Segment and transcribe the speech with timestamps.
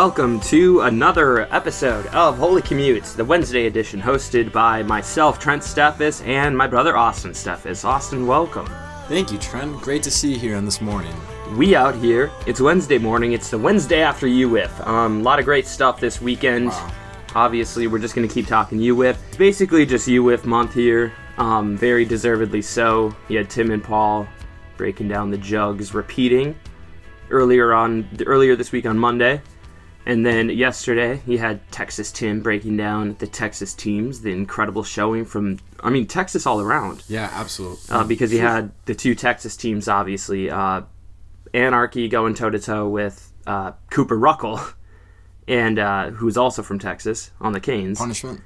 [0.00, 6.26] welcome to another episode of Holy Commutes, the Wednesday edition, hosted by myself, Trent Steffes,
[6.26, 7.84] and my brother Austin Steffes.
[7.84, 8.64] Austin, welcome.
[9.08, 9.78] Thank you, Trent.
[9.82, 11.14] Great to see you here on this morning.
[11.54, 12.30] We out here.
[12.46, 13.34] It's Wednesday morning.
[13.34, 14.86] It's the Wednesday after UWIF.
[14.86, 16.68] Um, a lot of great stuff this weekend.
[16.68, 16.92] Wow.
[17.34, 19.18] Obviously, we're just going to keep talking UWIF.
[19.28, 21.12] It's basically just UWIF month here.
[21.36, 23.14] Um, very deservedly so.
[23.28, 24.26] You had Tim and Paul
[24.78, 26.58] breaking down the jugs, repeating
[27.28, 29.42] earlier on earlier this week on Monday.
[30.06, 35.24] And then yesterday, you had Texas Tim breaking down the Texas teams, the incredible showing
[35.26, 37.78] from, I mean, Texas all around Yeah, absolutely.
[37.90, 40.50] uh, because he had the two Texas teams, obviously.
[40.50, 40.82] Uh,
[41.52, 44.60] Anarchy going toe to toe with uh, Cooper Ruckle,
[45.48, 47.98] and uh, who's also from Texas on the Canes.
[47.98, 48.40] Punishment?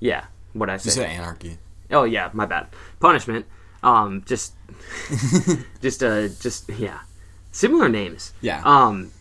[0.00, 1.58] yeah, what I You said anarchy.
[1.90, 2.66] Oh yeah, my bad.
[2.98, 3.46] Punishment.
[3.82, 4.54] Um, just,
[5.80, 7.00] just uh, just yeah,
[7.52, 8.32] similar names.
[8.40, 8.62] Yeah.
[8.64, 9.12] Um,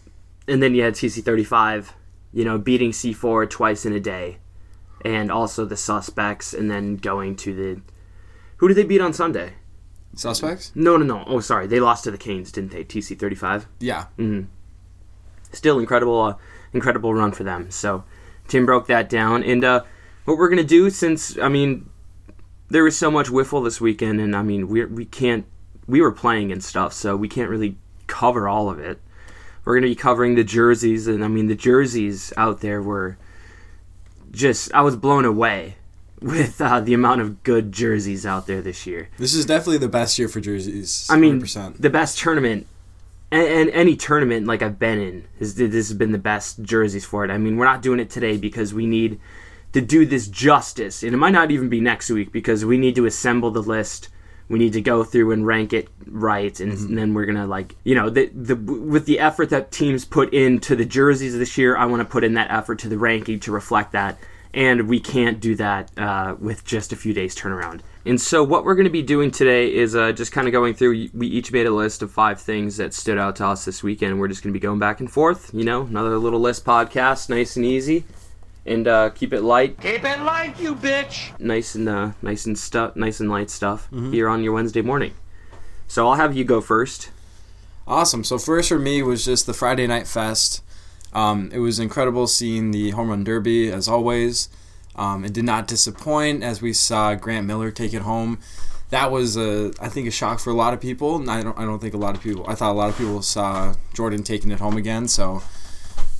[0.47, 1.91] and then you had TC35,
[2.33, 4.38] you know, beating C4 twice in a day,
[5.03, 7.81] and also the suspects, and then going to the.
[8.57, 9.53] Who did they beat on Sunday?
[10.15, 10.71] Suspects?
[10.75, 11.23] No, no, no.
[11.27, 11.67] Oh, sorry.
[11.67, 12.85] They lost to the Canes, didn't they?
[12.85, 13.65] TC35.
[13.79, 14.05] Yeah.
[14.17, 14.45] Mm-hmm.
[15.52, 16.35] Still incredible, uh,
[16.73, 17.69] incredible run for them.
[17.69, 18.05] So
[18.47, 19.83] Tim broke that down, and uh,
[20.25, 21.89] what we're gonna do since I mean,
[22.69, 25.45] there was so much wiffle this weekend, and I mean, we we can't
[25.87, 29.02] we were playing and stuff, so we can't really cover all of it.
[29.66, 33.17] We're gonna be covering the jerseys, and I mean, the jerseys out there were
[34.31, 35.76] just I was blown away
[36.21, 39.09] with uh, the amount of good jerseys out there this year.
[39.17, 41.08] This is definitely the best year for jerseys.
[41.09, 41.39] I mean,
[41.80, 42.67] the best tournament,
[43.31, 47.05] and, and any tournament like I've been in, is this has been the best jerseys
[47.05, 47.32] for it.
[47.32, 49.20] I mean, we're not doing it today because we need
[49.73, 52.95] to do this justice, and it might not even be next week because we need
[52.95, 54.09] to assemble the list.
[54.48, 57.76] We need to go through and rank it right, and, and then we're gonna like
[57.83, 61.76] you know the the with the effort that teams put into the jerseys this year.
[61.76, 64.17] I want to put in that effort to the ranking to reflect that
[64.56, 67.82] and we can't do that uh, with just a few days turnaround.
[68.06, 70.73] And so, what we're going to be doing today is uh, just kind of going
[70.73, 71.10] through.
[71.14, 74.17] We each made a list of five things that stood out to us this weekend.
[74.17, 75.54] We're just going to be going back and forth.
[75.54, 78.06] You know, another little list podcast, nice and easy,
[78.65, 81.37] and uh, keep it light, Keep it light, you bitch!
[81.39, 85.14] nice and uh, nice and stuff, nice and light stuff here on your Wednesday morning.
[85.87, 87.11] So I'll have you go first.
[87.87, 88.23] Awesome.
[88.23, 90.64] So first for me was just the Friday Night Fest.
[91.14, 94.49] Um, it was incredible seeing the home run derby as always.
[94.95, 98.39] Um, it did not disappoint as we saw Grant Miller take it home.
[98.89, 101.17] That was a, I think, a shock for a lot of people.
[101.17, 102.45] And I don't, I don't think a lot of people.
[102.47, 105.08] I thought a lot of people saw Jordan taking it home again.
[105.08, 105.43] So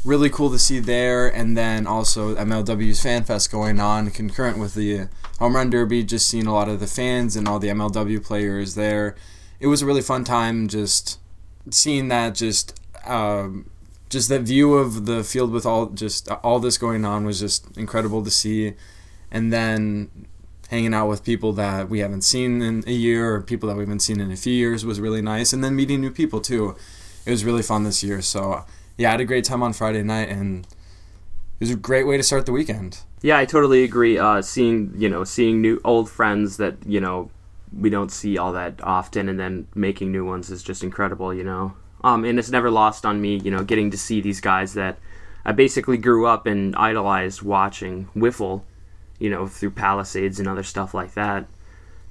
[0.06, 1.28] really cool to see there.
[1.28, 5.08] And then also MLW's Fan Fest going on concurrent with the
[5.40, 6.04] home run derby.
[6.04, 9.16] Just seeing a lot of the fans and all the MLW players there.
[9.60, 10.68] It was a really fun time.
[10.68, 11.20] Just
[11.70, 13.70] seeing that just um,
[14.10, 17.76] just that view of the field with all just all this going on was just
[17.78, 18.74] incredible to see
[19.32, 20.28] and then
[20.70, 23.84] hanging out with people that we haven't seen in a year or people that we
[23.84, 26.76] haven't seen in a few years was really nice and then meeting new people too
[27.26, 28.64] it was really fun this year so
[28.98, 32.18] yeah i had a great time on friday night and it was a great way
[32.18, 34.20] to start the weekend Yeah, I totally agree.
[34.20, 37.32] Uh, seeing you know, seeing new old friends that you know
[37.74, 41.34] we don't see all that often, and then making new ones is just incredible.
[41.34, 41.74] You know,
[42.04, 43.38] um, and it's never lost on me.
[43.38, 45.00] You know, getting to see these guys that
[45.44, 48.62] I basically grew up and idolized watching wiffle.
[49.18, 51.48] You know, through Palisades and other stuff like that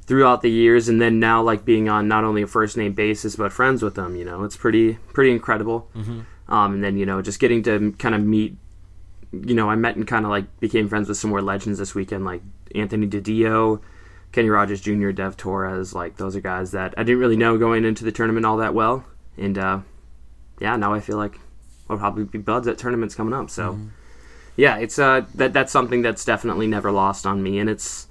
[0.06, 3.36] throughout the years, and then now like being on not only a first name basis
[3.36, 4.16] but friends with them.
[4.16, 5.86] You know, it's pretty pretty incredible.
[6.48, 8.56] Um, and then you know, just getting to kind of meet
[9.42, 11.94] you know, I met and kind of like became friends with some more legends this
[11.94, 12.42] weekend, like
[12.74, 13.80] Anthony DiDio,
[14.32, 15.94] Kenny Rogers Jr., Dev Torres.
[15.94, 18.74] Like those are guys that I didn't really know going into the tournament all that
[18.74, 19.04] well,
[19.36, 19.80] and uh,
[20.60, 21.38] yeah, now I feel like
[21.88, 23.50] I'll probably be buds at tournaments coming up.
[23.50, 23.78] So
[24.56, 28.06] yeah, it's uh that that's something that's definitely never lost on me, and it's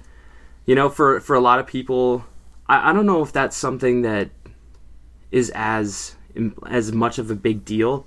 [0.66, 2.24] you know for for a lot of people,
[2.68, 4.30] I, I don't know if that's something that
[5.30, 6.16] is as
[6.66, 8.06] as much of a big deal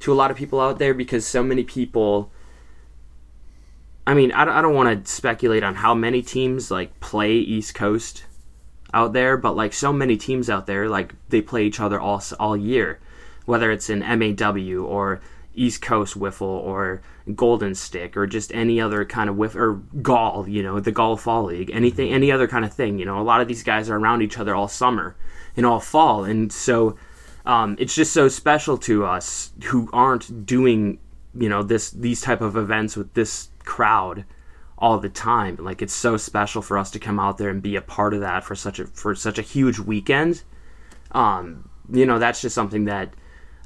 [0.00, 2.30] to a lot of people out there because so many people
[4.06, 7.34] I mean, I don't, I don't want to speculate on how many teams like play
[7.34, 8.24] East Coast
[8.92, 12.20] out there, but like so many teams out there, like they play each other all
[12.40, 12.98] all year,
[13.44, 15.20] whether it's an MAW or
[15.54, 17.02] East Coast Wiffle or
[17.36, 21.16] Golden Stick or just any other kind of whiff or Gall, you know, the Gall
[21.16, 22.98] Fall League, anything, any other kind of thing.
[22.98, 25.14] You know, a lot of these guys are around each other all summer
[25.56, 26.96] and all fall, and so
[27.50, 31.00] um, it's just so special to us who aren't doing,
[31.34, 34.24] you know, this these type of events with this crowd
[34.78, 35.56] all the time.
[35.56, 38.20] Like it's so special for us to come out there and be a part of
[38.20, 40.44] that for such a for such a huge weekend.
[41.10, 43.14] Um, you know, that's just something that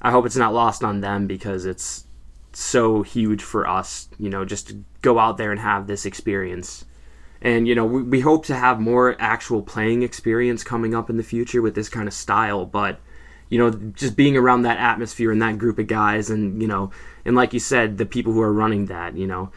[0.00, 2.06] I hope it's not lost on them because it's
[2.54, 6.86] so huge for us, you know, just to go out there and have this experience.
[7.42, 11.18] And, you know, we, we hope to have more actual playing experience coming up in
[11.18, 12.64] the future with this kind of style.
[12.64, 12.98] But,
[13.54, 16.90] you know, just being around that atmosphere and that group of guys and, you know,
[17.24, 19.52] and like you said, the people who are running that, you know,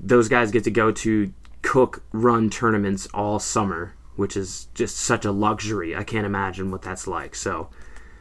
[0.00, 5.24] those guys get to go to cook run tournaments all summer, which is just such
[5.24, 5.96] a luxury.
[5.96, 7.34] I can't imagine what that's like.
[7.34, 7.70] So,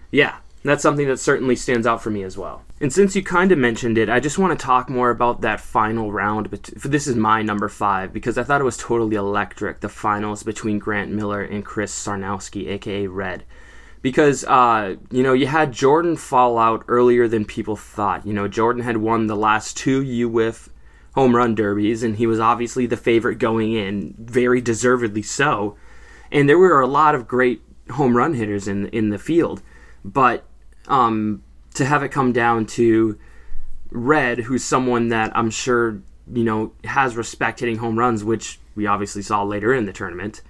[0.10, 2.64] yeah, that's something that certainly stands out for me as well.
[2.82, 5.62] And since you kind of mentioned it, I just want to talk more about that
[5.62, 6.50] final round.
[6.50, 9.82] But this is my number five because I thought it was totally electric.
[9.82, 13.44] The finals between Grant Miller and Chris Sarnowski, aka Red,
[14.04, 18.28] because uh, you know you had Jordan fall out earlier than people thought.
[18.28, 20.70] You know Jordan had won the last two UWIF
[21.16, 25.76] home run derbies, and he was obviously the favorite going in, very deservedly so.
[26.32, 27.62] And there were a lot of great
[27.92, 29.64] home run hitters in in the field,
[30.06, 30.44] but
[30.88, 31.42] um,
[31.74, 33.18] to have it come down to
[33.90, 36.02] Red, who's someone that I'm sure
[36.32, 40.42] you know has respect hitting home runs, which we obviously saw later in the tournament.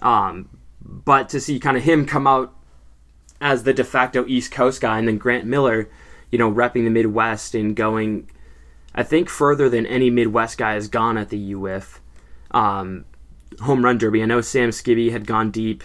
[0.00, 0.48] Um,
[0.80, 2.54] but to see kind of him come out
[3.40, 5.88] as the de facto East Coast guy, and then Grant Miller,
[6.30, 8.30] you know, repping the Midwest and going,
[8.94, 11.98] I think further than any Midwest guy has gone at the UWIF
[12.50, 13.04] um,
[13.60, 14.22] home run derby.
[14.22, 15.82] I know Sam Skibby had gone deep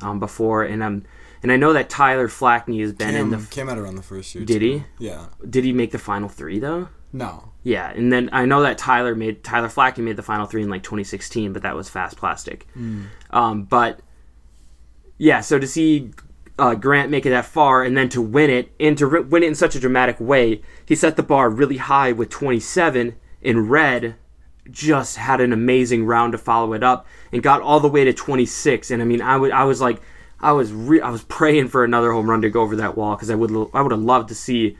[0.00, 1.04] um, before, and I'm
[1.42, 3.46] and I know that Tyler Flackney has been in the.
[3.50, 4.44] Cam had it on the first year.
[4.44, 4.84] Did too.
[4.98, 5.06] he?
[5.06, 5.26] Yeah.
[5.48, 6.88] Did he make the final three though?
[7.12, 7.52] No.
[7.62, 10.70] Yeah, and then I know that Tyler made Tyler Flackney made the final three in
[10.70, 12.66] like 2016, but that was fast plastic.
[13.30, 14.00] Um, but
[15.18, 16.12] yeah, so to see
[16.60, 19.42] uh, Grant make it that far and then to win it and to ri- win
[19.42, 23.16] it in such a dramatic way, he set the bar really high with 27.
[23.42, 24.16] in Red
[24.70, 28.12] just had an amazing round to follow it up and got all the way to
[28.12, 28.90] 26.
[28.90, 30.00] And I mean, I would I was like,
[30.38, 33.16] I was re- I was praying for another home run to go over that wall
[33.16, 34.76] because I would lo- I would have loved to see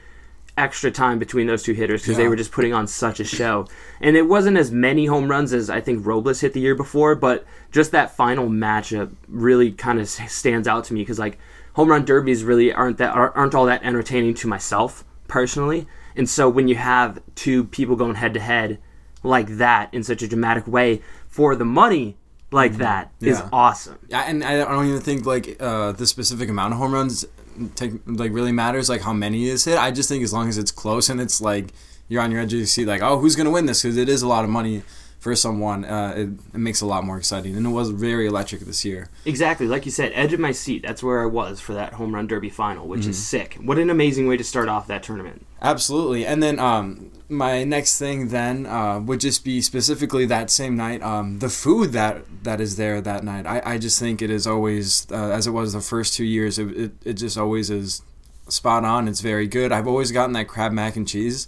[0.57, 3.67] extra time between those two hitters because they were just putting on such a show.
[3.99, 7.15] And it wasn't as many home runs as I think Robles hit the year before,
[7.15, 11.39] but just that final matchup really kind of stands out to me because like
[11.73, 15.87] home run derbies really aren't that aren't all that entertaining to myself personally.
[16.15, 18.79] And so when you have two people going head to head
[19.23, 22.17] like that in such a dramatic way for the money
[22.51, 23.49] like that is Yeah.
[23.53, 23.97] awesome.
[24.09, 27.23] Yeah, and I don't even think like uh, the specific amount of home runs
[27.75, 28.89] take like really matters.
[28.89, 29.77] Like how many is hit.
[29.77, 31.71] I just think as long as it's close and it's like
[32.09, 34.09] you're on your edge of your seat, like oh who's gonna win this because it
[34.09, 34.83] is a lot of money
[35.21, 35.85] for someone.
[35.85, 38.83] Uh, it, it makes it a lot more exciting, and it was very electric this
[38.83, 39.09] year.
[39.23, 40.81] Exactly, like you said, edge of my seat.
[40.81, 43.57] That's where I was for that home run derby final, which is sick.
[43.61, 45.45] What an amazing way to start off that tournament.
[45.61, 46.25] Absolutely.
[46.25, 51.03] And then um, my next thing then uh, would just be specifically that same night,
[51.03, 53.45] um, the food that that is there that night.
[53.45, 56.57] I, I just think it is always, uh, as it was the first two years,
[56.57, 58.01] it, it, it just always is
[58.47, 59.07] spot on.
[59.07, 59.71] It's very good.
[59.71, 61.47] I've always gotten that crab mac and cheese.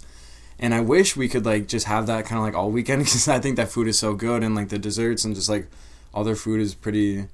[0.58, 3.28] And I wish we could like just have that kind of like all weekend because
[3.28, 5.66] I think that food is so good and like the desserts and just like
[6.12, 7.26] all their food is pretty,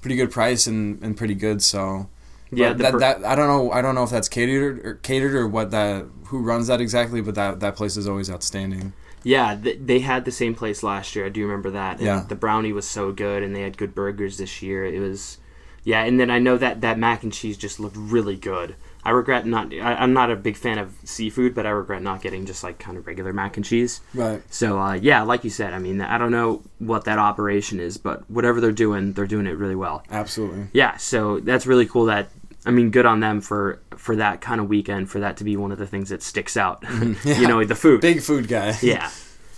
[0.00, 1.62] pretty good price and, and pretty good.
[1.62, 2.08] So
[2.50, 3.72] Yeah, that, per- that I don't know.
[3.72, 7.20] I don't know if that's catered or catered or what that who runs that exactly.
[7.22, 8.92] But that that place is always outstanding.
[9.24, 11.24] Yeah, th- they had the same place last year.
[11.26, 11.98] I do remember that.
[11.98, 12.24] And Yeah.
[12.28, 14.84] the brownie was so good, and they had good burgers this year.
[14.84, 15.38] It was,
[15.84, 16.02] yeah.
[16.02, 18.74] And then I know that that mac and cheese just looked really good.
[19.04, 19.72] I regret not.
[19.72, 22.78] I, I'm not a big fan of seafood, but I regret not getting just like
[22.78, 24.00] kind of regular mac and cheese.
[24.14, 24.42] Right.
[24.52, 27.96] So uh, yeah, like you said, I mean, I don't know what that operation is,
[27.98, 30.04] but whatever they're doing, they're doing it really well.
[30.10, 30.68] Absolutely.
[30.72, 32.04] Yeah, so that's really cool.
[32.06, 32.28] That
[32.64, 35.56] I mean, good on them for for that kind of weekend for that to be
[35.56, 36.84] one of the things that sticks out.
[37.24, 38.00] you know, the food.
[38.00, 38.76] Big food guy.
[38.82, 39.10] Yeah.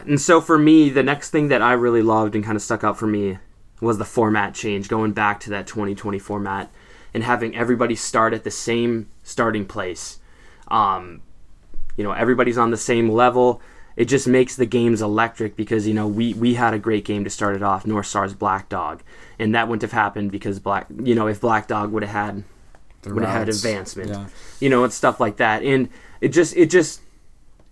[0.06, 2.84] And so for me, the next thing that I really loved and kind of stuck
[2.84, 3.38] out for me
[3.80, 6.70] was the format change, going back to that 2020 format
[7.14, 10.20] and having everybody start at the same starting place.
[10.68, 11.22] Um,
[11.96, 13.60] you know, everybody's on the same level.
[13.96, 17.24] It just makes the games electric because you know we we had a great game
[17.24, 19.02] to start it off, North Stars Black Dog,
[19.38, 22.44] and that wouldn't have happened because Black, you know, if Black Dog would have had
[23.06, 24.26] would have had advancement Yeah.
[24.60, 25.90] you know and stuff like that and
[26.22, 27.02] it just it just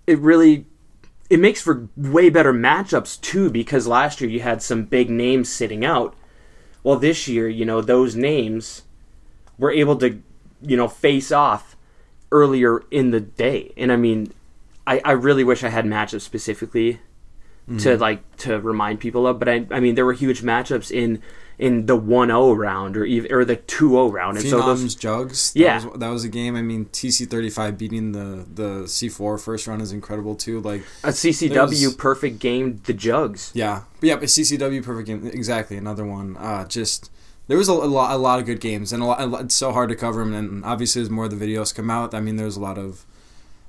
[0.06, 0.66] it really
[1.30, 5.49] it makes for way better matchups too because last year you had some big names
[5.50, 6.14] sitting out
[6.82, 8.82] well this year you know those names
[9.56, 10.21] were able to
[10.62, 11.76] you know face off
[12.31, 14.33] earlier in the day and i mean
[14.87, 17.00] i, I really wish i had matchups specifically
[17.78, 21.23] to like to remind people of but I, I mean there were huge matchups in
[21.59, 24.37] in the 1-0 round or even or the 2-0 round.
[24.37, 25.52] And so those Jugs.
[25.54, 25.78] Yeah.
[25.78, 26.57] That was, that was a game.
[26.57, 30.61] I mean, TC35 beating the, the C4 first round is incredible, too.
[30.61, 33.52] Like, a CCW there's- perfect game, the Jugs.
[33.54, 33.83] yeah.
[34.00, 35.26] But yeah, but CCW perfect game.
[35.26, 35.76] Exactly.
[35.76, 36.37] Another one.
[36.37, 37.11] Uh, just.
[37.52, 39.42] There was a, a lot, a lot of good games, and a lot, a lot-
[39.42, 40.32] it's so hard to cover them.
[40.32, 43.04] And obviously, as more of the videos come out, I mean, there's a lot of,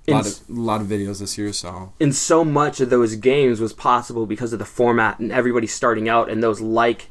[0.08, 1.52] a lot of, a lot of videos this year.
[1.52, 5.68] So and so much of those games was possible because of the format and everybody
[5.68, 7.10] starting out and those like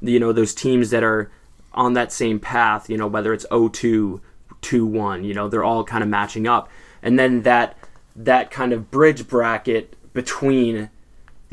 [0.00, 1.30] you know those teams that are
[1.74, 4.18] on that same path you know whether it's 0-2
[4.62, 6.70] 2-1 you know they're all kind of matching up
[7.02, 7.76] and then that
[8.16, 10.88] that kind of bridge bracket between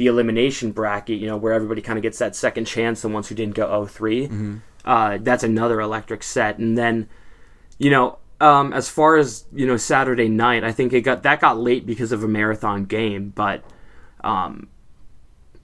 [0.01, 3.27] the elimination bracket you know where everybody kind of gets that second chance the ones
[3.27, 7.07] who didn't go 0-3 uh, that's another electric set and then
[7.81, 11.41] you know, um, as far as you know, Saturday night, I think it got that
[11.41, 13.29] got late because of a marathon game.
[13.29, 13.63] But,
[14.23, 14.67] um,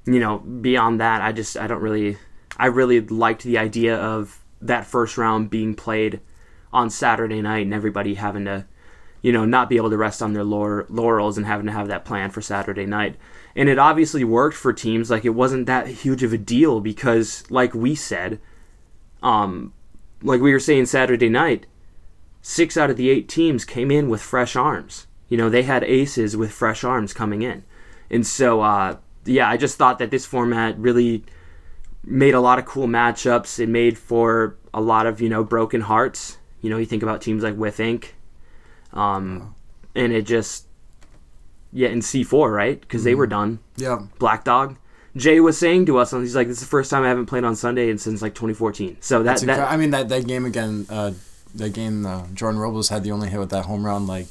[0.05, 2.17] you know, beyond that, I just I don't really,
[2.57, 6.19] I really liked the idea of that first round being played
[6.73, 8.65] on Saturday night and everybody having to,
[9.21, 12.05] you know, not be able to rest on their laurels and having to have that
[12.05, 13.15] plan for Saturday night.
[13.55, 15.09] And it obviously worked for teams.
[15.09, 18.39] Like it wasn't that huge of a deal because, like we said,
[19.23, 19.73] um,
[20.21, 21.65] like we were saying Saturday night,
[22.41, 25.07] six out of the eight teams came in with fresh arms.
[25.27, 27.63] You know, they had aces with fresh arms coming in.
[28.09, 31.25] And so, uh, yeah, I just thought that this format really
[32.03, 33.59] made a lot of cool matchups.
[33.59, 36.37] It made for a lot of, you know, broken hearts.
[36.61, 38.11] You know, you think about teams like With Inc.
[38.97, 39.55] Um,
[39.95, 40.65] and it just,
[41.71, 42.79] yeah, in C4, right?
[42.81, 43.59] Because they were done.
[43.77, 44.77] yeah, Black Dog.
[45.15, 47.25] Jay was saying to us, and he's like, "This is the first time I haven't
[47.25, 50.45] played on Sunday and since like 2014." So that that I mean that that game
[50.45, 50.85] again.
[50.89, 51.13] Uh,
[51.55, 54.05] that game, uh, Jordan Robles had the only hit with that home run.
[54.05, 54.27] Like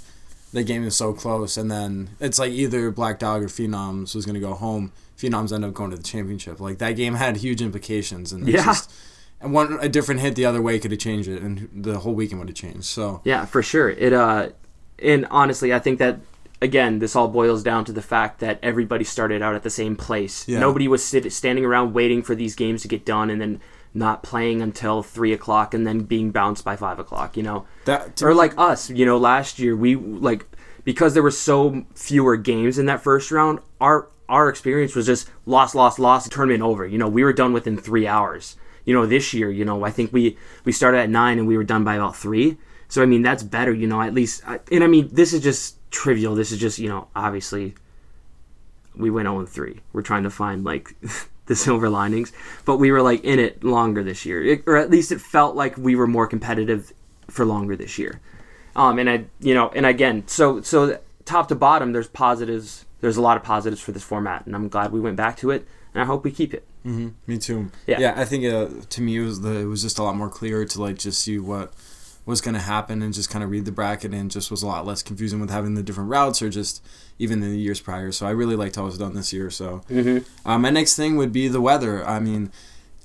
[0.52, 4.24] that game is so close, and then it's like either Black Dog or Phenoms was
[4.26, 4.92] going to go home.
[5.18, 6.60] Phenoms end up going to the championship.
[6.60, 8.64] Like that game had huge implications, and it's Yeah.
[8.66, 8.92] just,
[9.40, 12.14] and one a different hit the other way could have changed it, and the whole
[12.14, 12.84] weekend would have changed.
[12.84, 13.90] So Yeah, for sure.
[13.90, 14.50] It uh
[14.98, 16.20] and honestly, I think that
[16.62, 19.96] again, this all boils down to the fact that everybody started out at the same
[19.96, 20.46] place.
[20.48, 20.58] Yeah.
[20.58, 23.60] Nobody was sit- standing around waiting for these games to get done and then
[23.92, 27.36] not playing until three o'clock and then being bounced by five o'clock.
[27.36, 28.90] You know, that or like us.
[28.90, 30.46] You know, last year we like
[30.84, 33.60] because there were so fewer games in that first round.
[33.80, 36.86] Our our experience was just lost, lost, lost, tournament over.
[36.86, 38.56] You know, we were done within three hours.
[38.86, 41.56] You know, this year, you know, I think we we started at nine and we
[41.58, 42.56] were done by about three.
[42.88, 43.72] So I mean, that's better.
[43.74, 44.42] You know, at least.
[44.48, 46.34] I- And I mean, this is just trivial.
[46.34, 47.74] This is just you know, obviously,
[48.96, 49.80] we went 0 3.
[49.92, 50.94] We're trying to find like
[51.46, 52.32] the silver linings,
[52.64, 55.54] but we were like in it longer this year, it, or at least it felt
[55.56, 56.92] like we were more competitive
[57.28, 58.20] for longer this year.
[58.74, 62.84] Um, and I, you know, and again, so so top to bottom, there's positives.
[63.00, 65.50] There's a lot of positives for this format, and I'm glad we went back to
[65.50, 66.64] it, and I hope we keep it.
[67.26, 67.70] Me too.
[67.86, 67.98] Yeah.
[67.98, 70.30] Yeah, I think uh, to me it was the it was just a lot more
[70.30, 71.72] clear to like just see what
[72.24, 74.66] was going to happen and just kind of read the bracket and just was a
[74.66, 76.84] lot less confusing with having the different routes or just
[77.20, 78.10] even the years prior.
[78.10, 79.48] So I really liked how it was done this year.
[79.50, 79.82] So
[80.44, 82.04] uh, my next thing would be the weather.
[82.06, 82.50] I mean,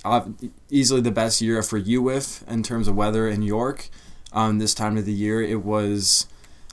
[0.04, 0.22] uh,
[0.70, 3.88] easily the best year for UWIF in terms of weather in York.
[4.32, 6.26] Um, this time of the year, it was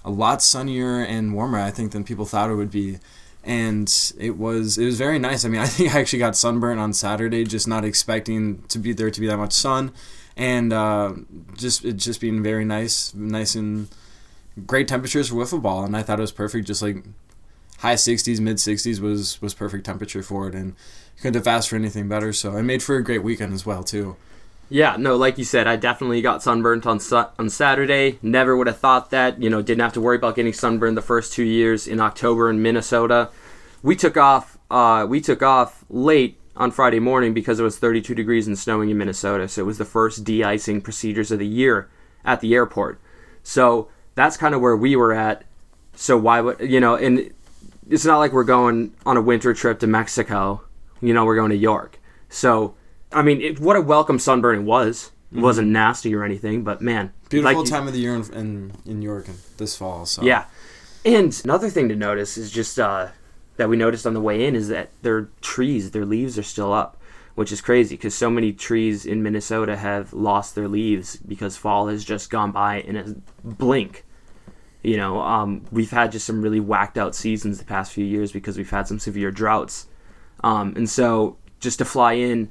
[0.03, 2.97] a lot sunnier and warmer, I think, than people thought it would be.
[3.43, 5.45] And it was it was very nice.
[5.45, 8.93] I mean, I think I actually got sunburned on Saturday, just not expecting to be
[8.93, 9.91] there to be that much sun,
[10.35, 11.13] and uh,
[11.55, 13.87] just it just being very nice, nice and
[14.65, 15.83] great temperatures for wiffle ball.
[15.83, 17.03] And I thought it was perfect, just like
[17.79, 20.75] high 60s, mid 60s was was perfect temperature for it, and
[21.21, 22.33] couldn't have asked for anything better.
[22.33, 24.15] So it made for a great weekend as well too.
[24.69, 28.19] Yeah, no, like you said, I definitely got sunburnt on su- on Saturday.
[28.21, 29.41] Never would have thought that.
[29.41, 32.49] You know, didn't have to worry about getting sunburned the first two years in October
[32.49, 33.29] in Minnesota.
[33.81, 34.59] We took off.
[34.69, 38.91] Uh, we took off late on Friday morning because it was 32 degrees and snowing
[38.91, 39.47] in Minnesota.
[39.47, 41.89] So it was the first de-icing procedures of the year
[42.23, 42.99] at the airport.
[43.41, 45.45] So that's kind of where we were at.
[45.95, 46.95] So why would you know?
[46.95, 47.33] And
[47.89, 50.61] it's not like we're going on a winter trip to Mexico.
[51.01, 51.99] You know, we're going to York.
[52.29, 52.75] So
[53.11, 55.11] I mean, it, what a welcome sunburn it was.
[55.31, 57.27] It wasn't nasty or anything, but man, Mm-hmm.
[57.29, 60.05] Beautiful like- time of the year in in, in York this fall.
[60.07, 60.45] So Yeah,
[61.05, 63.09] and another thing to notice is just uh,
[63.57, 66.73] that we noticed on the way in is that their trees, their leaves are still
[66.73, 66.97] up,
[67.35, 71.87] which is crazy because so many trees in Minnesota have lost their leaves because fall
[71.89, 74.05] has just gone by in a blink.
[74.81, 78.31] You know, um, we've had just some really whacked out seasons the past few years
[78.31, 79.87] because we've had some severe droughts.
[80.43, 82.49] Um, and so just to fly in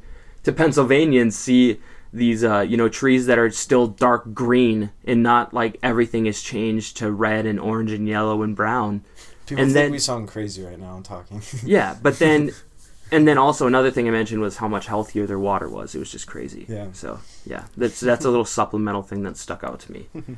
[0.48, 1.78] to Pennsylvania and see
[2.12, 6.40] these, uh, you know, trees that are still dark green and not like everything has
[6.42, 9.04] changed to red and orange and yellow and brown.
[9.46, 10.94] People And think then- we sound crazy right now.
[10.94, 11.42] I'm talking.
[11.64, 12.50] Yeah, but then
[13.12, 15.94] and then also another thing I mentioned was how much healthier their water was.
[15.94, 16.64] It was just crazy.
[16.68, 16.88] Yeah.
[16.92, 20.08] So yeah, that's that's a little supplemental thing that stuck out to me.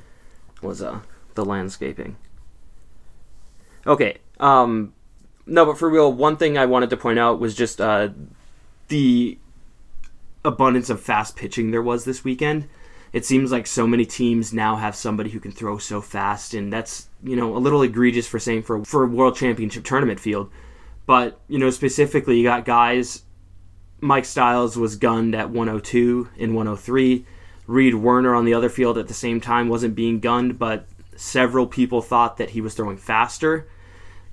[0.63, 1.01] Was uh
[1.35, 2.17] the landscaping.
[3.87, 4.19] Okay.
[4.39, 4.93] Um,
[5.47, 8.09] no, but for real, one thing I wanted to point out was just uh
[8.89, 9.39] the
[10.45, 12.69] abundance of fast pitching there was this weekend.
[13.13, 16.73] It seems like so many teams now have somebody who can throw so fast, and
[16.73, 20.51] that's you know a little egregious for saying for for a world championship tournament field.
[21.07, 23.25] But you know specifically, you got guys.
[24.03, 27.27] Mike Styles was gunned at 102 and 103.
[27.67, 31.67] Reed Werner on the other field at the same time wasn't being gunned, but several
[31.67, 33.69] people thought that he was throwing faster.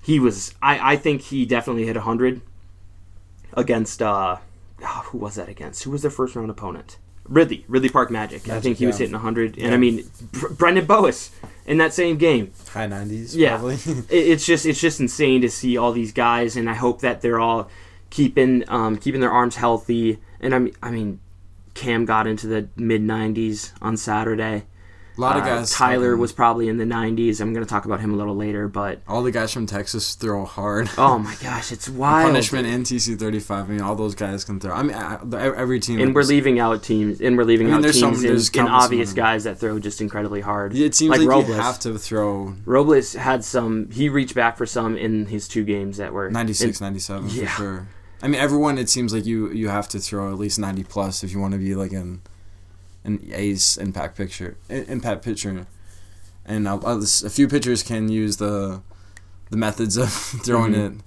[0.01, 0.53] He was.
[0.61, 2.41] I, I think he definitely hit 100
[3.53, 4.03] against.
[4.03, 4.37] uh
[5.07, 5.83] Who was that against?
[5.83, 6.97] Who was their first round opponent?
[7.25, 8.47] Ridley, Ridley Park Magic.
[8.49, 8.99] I think he was yeah.
[9.07, 9.57] hitting 100.
[9.57, 11.31] And I mean, Br- Brendan Boas
[11.65, 12.53] in that same game.
[12.69, 13.75] High 90s, Yeah, probably.
[14.09, 17.21] It- it's just it's just insane to see all these guys, and I hope that
[17.21, 17.69] they're all
[18.09, 20.19] keeping um, keeping their arms healthy.
[20.39, 21.19] And I mean, I mean,
[21.73, 24.63] Cam got into the mid 90s on Saturday.
[25.17, 25.71] A lot of Uh, guys.
[25.71, 27.39] Tyler fucking- was probably in the 90s.
[27.41, 30.15] I'm going to talk about him a little later, but All the guys from Texas
[30.15, 30.89] throw hard.
[30.97, 32.29] oh my gosh, it's wild.
[32.31, 33.51] Punishment and TC35.
[33.51, 34.73] I mean, all those guys can throw.
[34.73, 35.17] I mean, I,
[35.55, 35.99] every team.
[35.99, 38.69] And we're leaving out teams, and we're leaving I mean, out teams some- and, and
[38.69, 40.75] obvious guys that throw just incredibly hard.
[40.75, 41.47] It seems like, like, Robles.
[41.49, 43.89] you have to throw Robles had some.
[43.91, 47.41] He reached back for some in his two games that were 96, and- 97 Yeah.
[47.47, 47.87] for sure.
[48.21, 48.77] I mean, everyone.
[48.77, 51.53] It seems like you you have to throw at least 90 plus if you want
[51.53, 52.21] to be like an
[53.07, 55.65] an ace impact picture impact pitcher.
[56.45, 58.81] And a, a few pitchers can use the
[59.49, 60.11] the methods of
[60.45, 60.97] throwing Mhm.
[60.97, 61.03] it.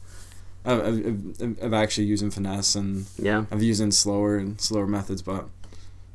[0.62, 3.44] Of, of, actually using finesse and yeah.
[3.50, 5.48] of using slower and slower methods, but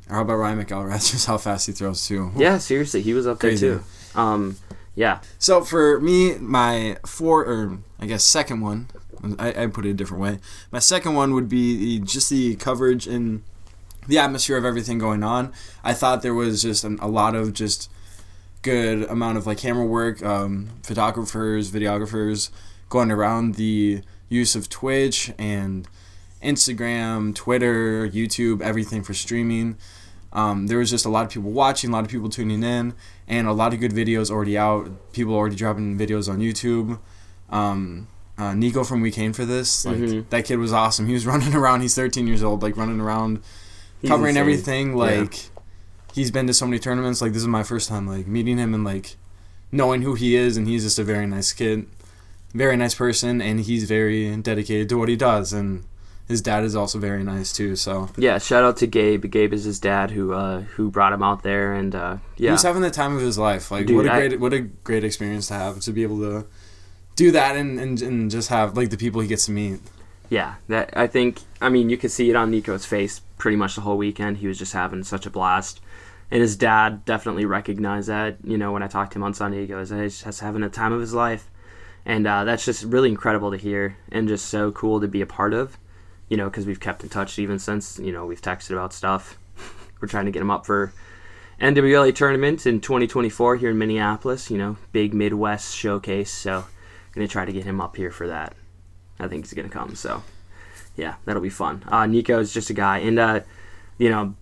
[0.08, 1.10] how about Ryan McElrath?
[1.10, 2.30] Just how fast he throws too.
[2.36, 3.68] Yeah, seriously, he was up Crazy.
[3.68, 3.78] there
[4.14, 4.20] too.
[4.20, 4.56] Um,
[4.94, 8.86] yeah, So for me, my four or I guess second one,
[9.36, 10.38] I, I put it a different way.
[10.70, 13.42] My second one would be the, just the coverage and
[14.08, 15.52] the atmosphere of everything going on.
[15.84, 17.90] I thought there was just an, a lot of just
[18.62, 22.50] good amount of like camera work, um, photographers, videographers
[22.88, 25.86] going around the use of Twitch and
[26.42, 29.76] Instagram, Twitter, YouTube, everything for streaming.
[30.32, 32.94] Um, there was just a lot of people watching, a lot of people tuning in,
[33.26, 35.12] and a lot of good videos already out.
[35.12, 36.98] People already dropping videos on YouTube.
[37.48, 40.28] Um, uh, Nico from We Came for This, like Mhm.
[40.28, 41.06] that kid was awesome.
[41.06, 41.80] He was running around.
[41.80, 43.40] He's 13 years old, like running around,
[44.00, 44.40] He's covering insane.
[44.40, 44.88] everything.
[44.90, 44.96] Yeah.
[44.96, 45.50] Like
[46.12, 47.20] he's been to so many tournaments.
[47.22, 49.16] Like this is my first time like meeting him and like
[49.72, 51.86] knowing who he is, and he's just a very nice kid,
[52.54, 55.52] very nice person, and he's very dedicated to what he does.
[55.52, 55.84] And
[56.28, 57.76] his dad is also very nice too.
[57.76, 59.30] So Yeah, shout out to Gabe.
[59.30, 62.62] Gabe is his dad who uh, who brought him out there, and uh, yeah, was
[62.62, 63.70] having the time of his life.
[63.70, 66.18] Like Dude, what a I- great what a great experience to have to be able
[66.20, 66.46] to
[67.16, 69.80] do that and, and, and just have like the people he gets to meet.
[70.28, 70.56] Yeah.
[70.68, 71.40] That I think.
[71.60, 74.38] I mean, you could see it on Nico's face pretty much the whole weekend.
[74.38, 75.80] He was just having such a blast,
[76.30, 78.36] and his dad definitely recognized that.
[78.44, 80.68] You know, when I talked to him on Sunday, he goes, "He's just having a
[80.68, 81.50] time of his life,"
[82.04, 85.26] and uh, that's just really incredible to hear, and just so cool to be a
[85.26, 85.78] part of.
[86.28, 89.38] You know, because we've kept in touch even since you know we've texted about stuff.
[90.00, 90.92] We're trying to get him up for
[91.60, 94.50] NWLA tournament in 2024 here in Minneapolis.
[94.50, 96.30] You know, big Midwest showcase.
[96.30, 96.64] So,
[97.12, 98.54] gonna try to get him up here for that.
[99.18, 99.94] I think he's gonna come.
[99.94, 100.22] So,
[100.96, 101.82] yeah, that'll be fun.
[101.88, 103.40] Uh, Nico is just a guy, and uh,
[103.98, 104.34] you know,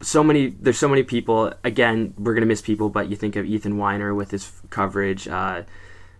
[0.00, 0.48] so many.
[0.48, 1.52] There's so many people.
[1.64, 5.28] Again, we're gonna miss people, but you think of Ethan Weiner with his f- coverage.
[5.28, 5.62] Uh,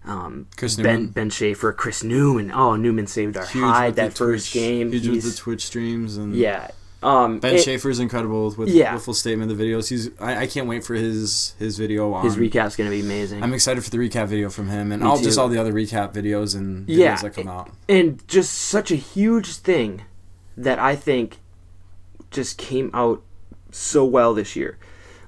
[0.04, 1.06] um, Chris Ben Newman.
[1.10, 2.50] Ben Schaefer, Chris Newman.
[2.50, 4.90] Oh, Newman saved our Huge hide that first Twitch- game.
[4.92, 6.70] Huge with He's- the Twitch streams and yeah.
[7.02, 8.94] Um, Ben it- Schaefer's incredible with, with Yeah.
[8.94, 9.88] Wiffle Statement, the videos.
[9.88, 12.24] He's I, I can't wait for his his video on.
[12.24, 13.42] his recap's gonna be amazing.
[13.42, 15.72] I'm excited for the recap video from him and Me all just all the other
[15.72, 17.16] recap videos and videos Yeah.
[17.16, 17.70] that come out.
[17.88, 20.02] and just such a huge thing
[20.56, 21.38] that I think
[22.30, 23.22] just came out
[23.70, 24.78] so well this year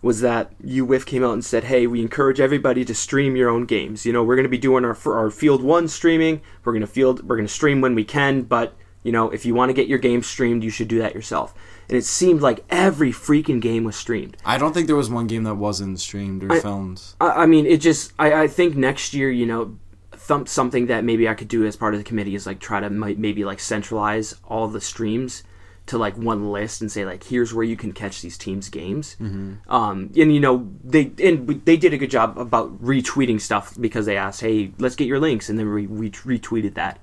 [0.03, 3.65] was that UWIF came out and said, "Hey, we encourage everybody to stream your own
[3.65, 4.05] games.
[4.05, 6.43] You know, we're going to be doing our our Field One streaming.
[6.63, 9.47] We're going to field we're going to stream when we can, but you know, if
[9.47, 11.55] you want to get your game streamed, you should do that yourself."
[11.89, 14.37] And it seemed like every freaking game was streamed.
[14.45, 17.01] I don't think there was one game that wasn't streamed or I- filmed.
[17.21, 18.13] I, I mean, it just.
[18.19, 19.79] I, I think next year, you know,
[20.13, 22.81] thump something that maybe I could do as part of the committee is like try
[22.81, 25.45] to maybe like centralize all the streams
[25.87, 29.17] to like one list and say like here's where you can catch these teams games.
[29.21, 29.71] Mm-hmm.
[29.73, 34.07] Um, and you know they and they did a good job about retweeting stuff because
[34.07, 36.99] they asked, hey, let's get your links, and then we, we retweeted that.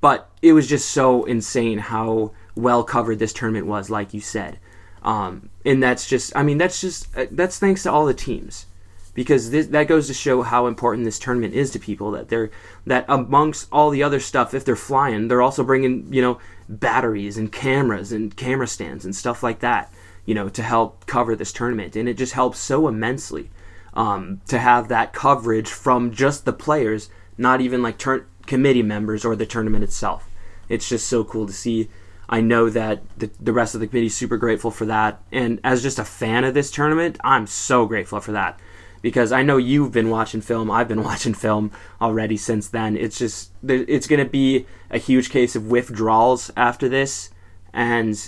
[0.00, 4.58] But it was just so insane how well covered this tournament was, like you said.
[5.02, 8.66] Um, and that's just, I mean, that's just, uh, that's thanks to all the teams.
[9.12, 12.12] Because this, that goes to show how important this tournament is to people.
[12.12, 12.50] That they're,
[12.86, 17.36] that amongst all the other stuff, if they're flying, they're also bringing, you know, batteries
[17.36, 19.92] and cameras and camera stands and stuff like that,
[20.24, 21.96] you know, to help cover this tournament.
[21.96, 23.50] And it just helps so immensely
[23.94, 29.24] um, to have that coverage from just the players, not even like turn committee members
[29.24, 30.28] or the tournament itself.
[30.68, 31.88] It's just so cool to see.
[32.28, 35.22] I know that the, the rest of the committee is super grateful for that.
[35.30, 38.58] And as just a fan of this tournament, I'm so grateful for that.
[39.02, 42.96] Because I know you've been watching film, I've been watching film already since then.
[42.96, 47.30] It's just, it's going to be a huge case of withdrawals after this.
[47.72, 48.18] And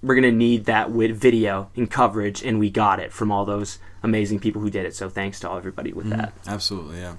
[0.00, 2.44] we're going to need that with video and coverage.
[2.44, 4.94] And we got it from all those amazing people who did it.
[4.94, 6.20] So thanks to all everybody with mm-hmm.
[6.20, 6.34] that.
[6.46, 7.16] Absolutely, yeah.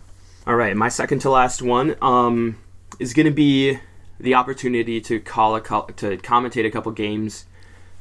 [0.51, 2.57] All right, my second to last one um,
[2.99, 3.79] is going to be
[4.19, 7.45] the opportunity to call a to commentate a couple games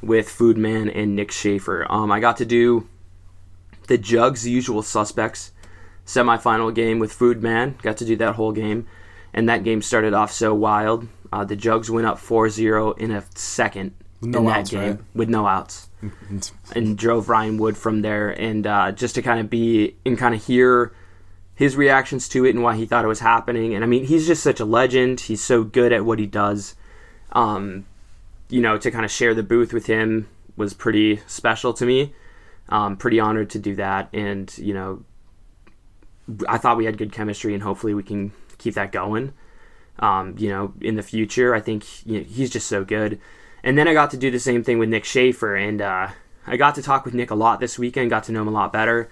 [0.01, 1.89] with Foodman and Nick Schaefer.
[1.89, 2.89] Um, I got to do
[3.87, 5.53] the Jugs Usual Suspects
[6.05, 7.81] semifinal game with Foodman.
[7.81, 8.85] Got to do that whole game,
[9.33, 11.07] and that game started off so wild.
[11.31, 14.99] Uh, the Jugs went up 4-0 in a second no in that outs, game right?
[15.15, 15.87] with no outs
[16.75, 18.29] and drove Ryan Wood from there.
[18.29, 20.91] And uh, just to kind of be and kind of hear
[21.61, 23.75] his reactions to it and why he thought it was happening.
[23.75, 25.19] And I mean, he's just such a legend.
[25.19, 26.73] He's so good at what he does.
[27.33, 27.85] Um,
[28.49, 32.15] you know, to kind of share the booth with him was pretty special to me.
[32.69, 34.09] Um, pretty honored to do that.
[34.11, 35.03] And, you know,
[36.49, 39.31] I thought we had good chemistry and hopefully we can keep that going.
[39.99, 43.19] Um, you know, in the future, I think you know, he's just so good.
[43.63, 46.07] And then I got to do the same thing with Nick Schaefer, and uh,
[46.47, 48.51] I got to talk with Nick a lot this weekend, got to know him a
[48.51, 49.11] lot better.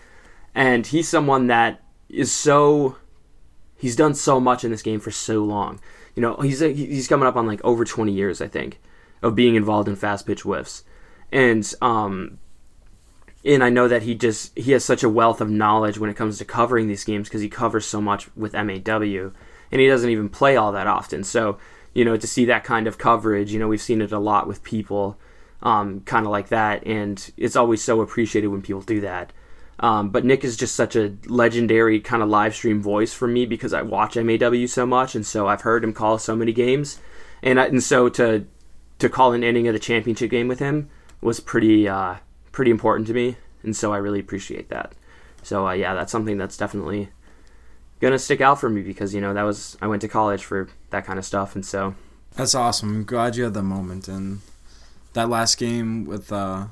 [0.55, 2.97] And he's someone that is so.
[3.77, 5.79] He's done so much in this game for so long.
[6.15, 8.79] You know, he's he's coming up on like over 20 years, I think,
[9.21, 10.83] of being involved in fast pitch whiffs.
[11.31, 12.39] And um,
[13.45, 16.17] and I know that he just he has such a wealth of knowledge when it
[16.17, 19.31] comes to covering these games because he covers so much with MAW,
[19.71, 21.23] and he doesn't even play all that often.
[21.23, 21.57] So
[21.93, 24.47] you know to see that kind of coverage, you know we've seen it a lot
[24.47, 25.17] with people,
[25.63, 29.31] um, kind of like that, and it's always so appreciated when people do that.
[29.81, 33.45] Um, but Nick is just such a legendary kind of live stream voice for me
[33.45, 36.99] because I watch MAW so much, and so I've heard him call so many games,
[37.41, 38.45] and I, and so to
[38.99, 40.89] to call an inning of the championship game with him
[41.21, 42.15] was pretty uh,
[42.51, 44.93] pretty important to me, and so I really appreciate that.
[45.43, 47.09] So uh, yeah, that's something that's definitely
[48.01, 50.67] gonna stick out for me because you know that was I went to college for
[50.89, 51.95] that kind of stuff, and so
[52.35, 52.89] That's awesome.
[52.89, 54.41] I'm glad you had that moment and
[55.13, 56.67] that last game with uh,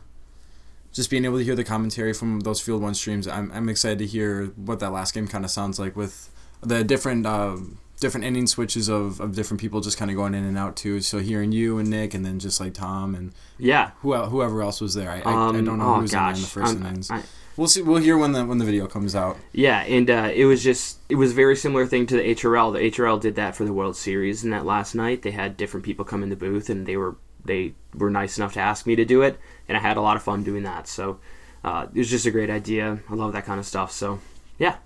[0.97, 3.27] just being able to hear the commentary from those Field One streams.
[3.27, 6.29] I'm I'm excited to hear what that last game kind of sounds like with
[6.61, 7.57] the different uh,
[7.99, 10.99] different inning switches of, of different people just kind of going in and out too.
[11.01, 13.91] So hearing you and Nick and then just like Tom and yeah.
[14.01, 15.11] who whoever else was there.
[15.11, 16.85] I, I, Um, I don't know oh who was in there in the first Um,
[16.85, 17.11] innings.
[17.11, 17.23] I-
[17.55, 17.81] We'll see.
[17.81, 19.35] We'll hear when the when the video comes out.
[19.51, 22.71] Yeah, and uh, it was just it was a very similar thing to the HRL.
[22.71, 25.83] The HRL did that for the World Series, and that last night they had different
[25.83, 28.95] people come in the booth, and they were they were nice enough to ask me
[28.95, 30.87] to do it, and I had a lot of fun doing that.
[30.87, 31.19] So
[31.63, 32.99] uh, it was just a great idea.
[33.09, 33.91] I love that kind of stuff.
[33.91, 34.19] So
[34.59, 34.77] yeah,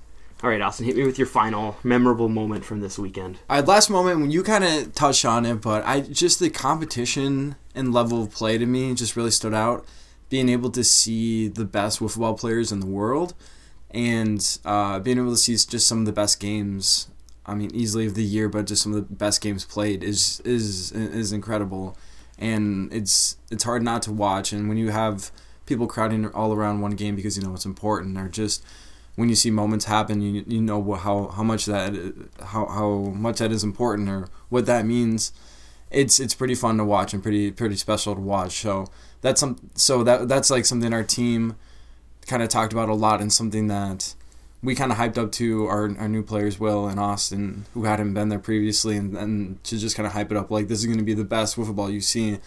[0.43, 3.37] all right, Austin, hit me with your final memorable moment from this weekend.
[3.47, 7.55] I last moment when you kind of touched on it, but I just the competition
[7.75, 9.85] and level of play to me just really stood out.
[10.29, 13.35] Being able to see the best wiffle ball players in the world,
[13.91, 17.07] and uh, being able to see just some of the best games.
[17.45, 20.41] I mean, easily of the year, but just some of the best games played is
[20.45, 21.97] is is incredible,
[22.41, 24.51] and it's it's hard not to watch.
[24.51, 25.31] And when you have
[25.65, 28.65] people crowding all around one game because you know it's important, or just
[29.15, 31.93] when you see moments happen, you you know how how much that
[32.41, 35.31] how how much that is important or what that means.
[35.91, 38.59] It's it's pretty fun to watch and pretty pretty special to watch.
[38.59, 38.87] So
[39.21, 41.55] that's some so that that's like something our team
[42.25, 44.15] kind of talked about a lot and something that
[44.63, 48.13] we kind of hyped up to our, our new players Will and Austin who hadn't
[48.13, 50.85] been there previously and, and to just kind of hype it up like this is
[50.85, 52.39] going to be the best wiffle ball you've seen.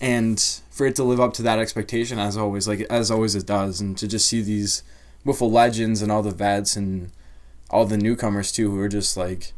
[0.00, 0.38] And
[0.70, 3.80] for it to live up to that expectation as always like as always it does
[3.80, 4.82] and to just see these
[5.24, 7.10] wiffle legends and all the vets and
[7.70, 9.52] all the newcomers too who are just like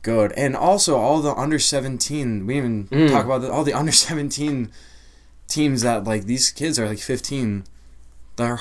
[0.00, 0.32] good.
[0.32, 3.10] And also all the under 17 we even Mm.
[3.10, 4.70] talk about the, all the under 17
[5.48, 7.64] teams that like these kids are like 15
[8.36, 8.58] they're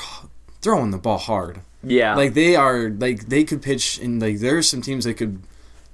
[0.61, 4.57] throwing the ball hard Yeah, like they are like they could pitch and like there
[4.57, 5.41] are some teams that could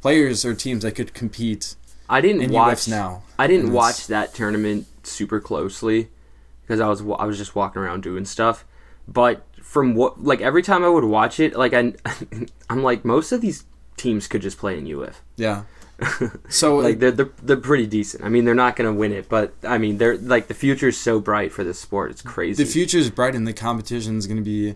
[0.02, 1.76] players or teams that could compete
[2.10, 6.10] I didn't in watch now I didn't watch that tournament super closely
[6.62, 8.66] because I was I was just walking around doing stuff.
[9.08, 11.94] But from what like every time I would watch it, like I
[12.70, 13.64] I'm like most of these
[13.96, 15.22] teams could just play in UF.
[15.38, 15.64] yeah
[16.50, 18.24] so Like they're, they're they're pretty decent.
[18.24, 20.98] I mean, they're not gonna win it, but I mean, they're like the future is
[20.98, 22.12] so bright for this sport.
[22.12, 22.64] It's crazy.
[22.64, 24.76] the future is bright and the competition is going to be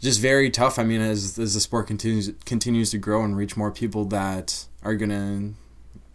[0.00, 0.78] just very tough.
[0.78, 4.64] I mean, as as the sport continues continues to grow and reach more people that
[4.82, 5.54] are going to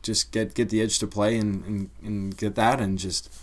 [0.03, 3.33] just get get the edge to play and, and, and get that and just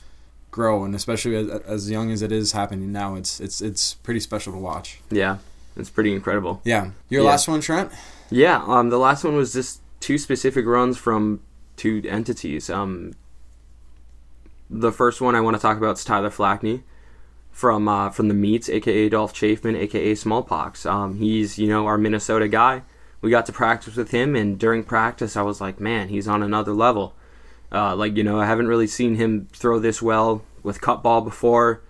[0.50, 4.20] grow and especially as, as young as it is happening now it's it's it's pretty
[4.20, 5.38] special to watch Yeah,
[5.76, 6.60] it's pretty incredible.
[6.64, 7.30] yeah your Yeah.
[7.30, 7.90] last one trent
[8.30, 11.40] Yeah, um, the last one was just two specific runs from
[11.76, 12.68] two entities.
[12.68, 13.14] Um,
[14.68, 16.82] the first one I want to talk about is Tyler Flackney
[17.50, 20.84] from uh, from the Meats, aka Dolph Chafin, aka Smallpox.
[20.84, 22.82] Um, he's you know our Minnesota guy.
[23.22, 26.42] We got to practice with him, and during practice, I was like, man, he's on
[26.42, 27.14] another level.
[27.72, 31.22] Uh, like you know, I haven't really seen him throw this well with cut ball
[31.22, 31.80] before.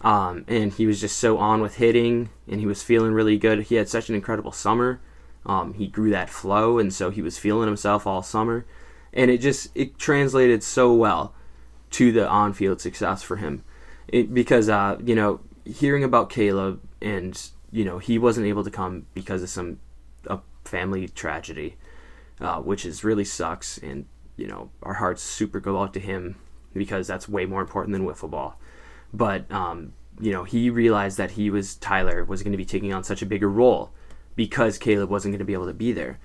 [0.00, 3.62] Um, and he was just so on with hitting, and he was feeling really good.
[3.64, 5.00] He had such an incredible summer.
[5.46, 8.66] Um, he grew that flow, and so he was feeling himself all summer,
[9.12, 11.34] and it just it translated so well
[11.92, 13.64] to the on-field success for him,
[14.08, 18.70] it, because uh, you know hearing about Caleb and you know he wasn't able to
[18.70, 19.78] come because of some
[20.26, 21.76] a family tragedy,
[22.40, 26.36] uh, which is really sucks, and you know our hearts super go out to him
[26.74, 28.60] because that's way more important than wiffle ball.
[29.12, 32.92] But um, you know he realized that he was Tyler was going to be taking
[32.92, 33.90] on such a bigger role
[34.36, 36.18] because Caleb wasn't going to be able to be there,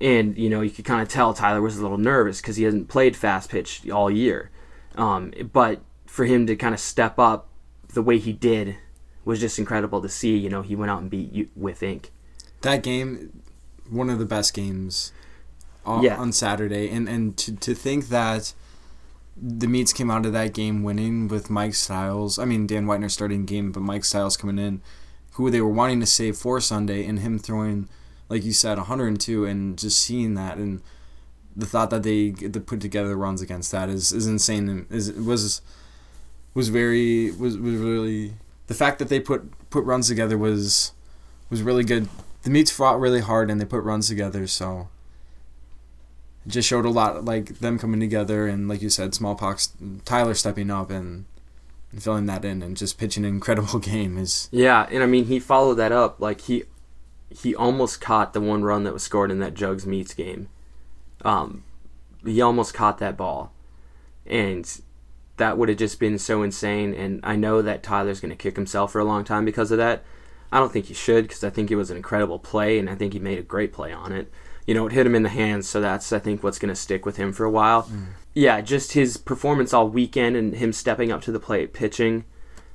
[0.00, 2.64] and you know you could kind of tell Tyler was a little nervous because he
[2.64, 4.50] hasn't played fast pitch all year,
[4.96, 7.48] um, but for him to kind of step up
[7.94, 8.76] the way he did
[9.24, 10.36] was just incredible to see.
[10.36, 12.06] You know he went out and beat you with Inc.
[12.62, 13.42] that game
[13.90, 15.12] one of the best games
[15.86, 16.16] on, Yeah.
[16.18, 18.52] on Saturday and and to, to think that
[19.40, 23.10] the meats came out of that game winning with Mike Styles I mean Dan Whitener
[23.10, 24.82] starting the game but Mike Styles coming in
[25.38, 27.88] who they were wanting to save for Sunday and him throwing
[28.28, 30.82] like you said 102 and just seeing that and
[31.56, 35.62] the thought that they to put together runs against that is, is insane is was
[36.54, 38.34] was very was, was really
[38.66, 40.92] the fact that they put put runs together was
[41.50, 42.08] was really good.
[42.42, 44.88] The Meats fought really hard and they put runs together, so
[46.46, 49.72] it just showed a lot like them coming together and like you said, smallpox
[50.04, 51.24] Tyler stepping up and
[51.96, 55.40] filling that in and just pitching an incredible game is Yeah, and I mean he
[55.40, 56.64] followed that up like he
[57.30, 60.48] he almost caught the one run that was scored in that Jugs Meats game.
[61.24, 61.64] Um,
[62.24, 63.52] he almost caught that ball,
[64.26, 64.80] and
[65.36, 66.94] that would have just been so insane.
[66.94, 69.78] And I know that Tyler's going to kick himself for a long time because of
[69.78, 70.04] that.
[70.50, 72.94] I don't think he should because I think it was an incredible play, and I
[72.94, 74.30] think he made a great play on it.
[74.68, 76.76] You know, it hit him in the hands, so that's I think what's going to
[76.76, 77.88] stick with him for a while.
[78.34, 82.24] Yeah, just his performance all weekend and him stepping up to the plate, pitching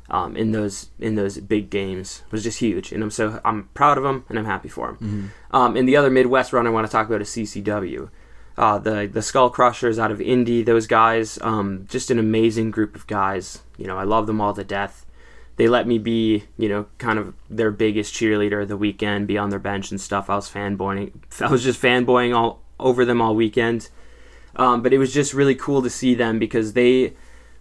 [0.09, 3.97] um, in those in those big games was just huge, and I'm so I'm proud
[3.99, 5.31] of him and I'm happy for him.
[5.51, 8.09] Um, and the other Midwest run I want to talk about is CCW,
[8.57, 10.63] uh, the the Skull Crushers out of Indy.
[10.63, 13.61] Those guys, um, just an amazing group of guys.
[13.77, 15.05] You know, I love them all to death.
[15.55, 19.37] They let me be, you know, kind of their biggest cheerleader of the weekend, be
[19.37, 20.29] on their bench and stuff.
[20.29, 21.11] I was fanboying,
[21.41, 23.89] I was just fanboying all over them all weekend.
[24.55, 27.13] Um, but it was just really cool to see them because they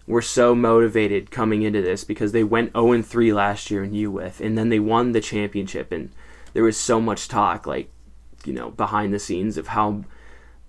[0.06, 4.40] were so motivated coming into this because they went 0 3 last year in UWIF
[4.40, 6.10] and then they won the championship and
[6.52, 7.88] there was so much talk like
[8.44, 10.04] you know behind the scenes of how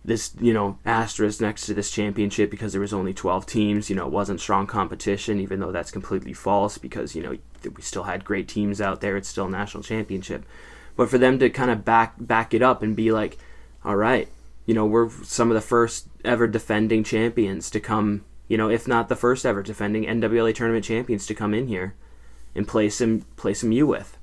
[0.06, 3.96] this you know asterisk next to this championship because there was only 12 teams you
[3.96, 7.38] know it wasn't strong competition even though that's completely false because you know
[7.70, 9.16] we still had great teams out there.
[9.16, 10.46] It's still a national championship.
[10.96, 13.38] But for them to kind of back back it up and be like
[13.86, 14.28] all right
[14.66, 18.88] you know we're some of the first ever defending champions to come you know if
[18.88, 21.96] not the first ever defending NWA tournament champions to come in here
[22.56, 24.18] and play some play some U with.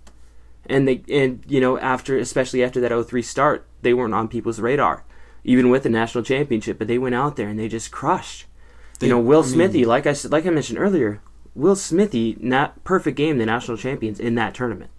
[0.66, 4.60] And they and you know after especially after that 03 start they weren't on people's
[4.60, 5.04] radar
[5.44, 8.46] even with the national championship but they went out there and they just crushed
[8.98, 11.20] They- you know Will I mean- Smithy like I said like I mentioned earlier
[11.54, 14.90] Will Smithy not perfect game the national champions in that tournament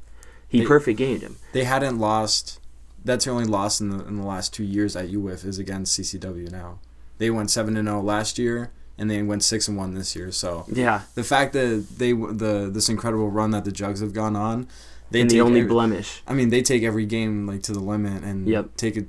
[0.48, 2.60] he They- perfect gamed him they hadn't lost
[3.04, 6.00] that's their only loss in the in the last two years at UWIF is against
[6.00, 6.78] CCW now.
[7.18, 10.32] They went seven and zero last year and they went six and one this year.
[10.32, 14.36] So yeah the fact that they the this incredible run that the Jugs have gone
[14.36, 14.68] on,
[15.10, 17.80] they and the only every- blemish I mean, they take every game like to the
[17.80, 18.78] limit and Yep.
[18.78, 19.08] take it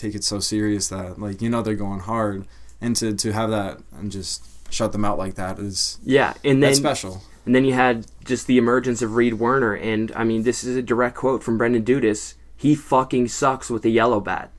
[0.00, 2.46] take it so serious that like you know they're going hard,
[2.80, 6.62] and to to have that and just shut them out like that is yeah and
[6.62, 7.22] then that's special.
[7.46, 10.76] And then you had just the emergence of Reed Werner, and I mean, this is
[10.76, 12.34] a direct quote from Brendan Dudis.
[12.54, 14.50] He fucking sucks with the yellow bat,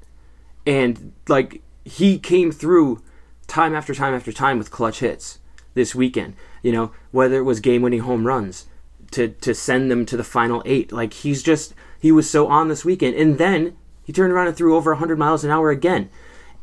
[0.66, 3.02] and like he came through
[3.48, 5.40] time after time after time with clutch hits
[5.76, 6.36] this weekend.
[6.64, 8.66] You know, whether it was game-winning home runs
[9.12, 10.92] to to send them to the final eight.
[10.92, 13.78] Like he's just he was so on this weekend, and then
[14.12, 16.10] he turned around and threw over 100 miles an hour again,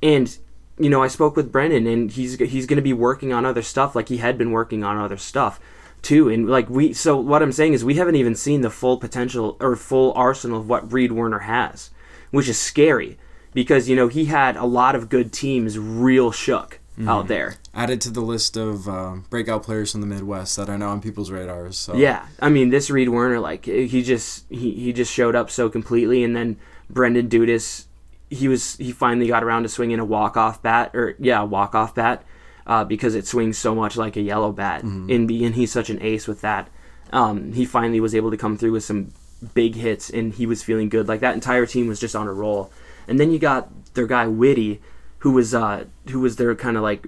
[0.02, 0.36] and
[0.78, 3.62] you know, I spoke with Brendan, and he's he's going to be working on other
[3.62, 5.58] stuff, like he had been working on other stuff
[6.02, 6.28] too.
[6.28, 9.56] And like we, so what I'm saying is, we haven't even seen the full potential
[9.60, 11.88] or full arsenal of what Reed Werner has,
[12.30, 13.18] which is scary.
[13.54, 17.54] because you know he had a lot of good teams real shook out there.
[17.74, 21.00] Added to the list of uh, breakout players from the Midwest that are now on
[21.00, 21.78] people's radars.
[21.78, 25.50] So Yeah, I mean this Reed Werner, like he just he, he just showed up
[25.50, 26.56] so completely, and then
[26.90, 27.86] Brendan Dudas,
[28.30, 31.74] he was he finally got around to swinging a walk off bat or yeah walk
[31.74, 32.24] off bat,
[32.66, 36.00] uh, because it swings so much like a yellow bat, and being he's such an
[36.02, 36.68] ace with that,
[37.12, 39.12] um, he finally was able to come through with some
[39.54, 41.08] big hits, and he was feeling good.
[41.08, 42.70] Like that entire team was just on a roll,
[43.06, 44.80] and then you got their guy Whitty,
[45.20, 47.06] who was uh who was their kind of like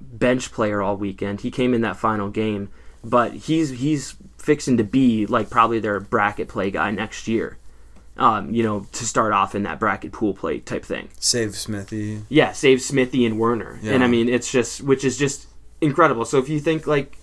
[0.00, 1.40] bench player all weekend.
[1.42, 2.68] He came in that final game,
[3.02, 7.58] but he's he's fixing to be like probably their bracket play guy next year.
[8.20, 11.08] Um, you know, to start off in that bracket pool play type thing.
[11.18, 12.22] save Smithy.
[12.28, 13.80] Yeah, save Smithy and Werner.
[13.82, 13.94] Yeah.
[13.94, 15.46] And I mean, it's just which is just
[15.80, 16.26] incredible.
[16.26, 17.16] So if you think like